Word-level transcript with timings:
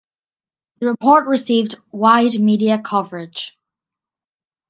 The 0.79 0.87
report 0.87 1.27
received 1.27 1.75
wide 1.91 2.33
media 2.41 2.81
coverage. 2.83 3.55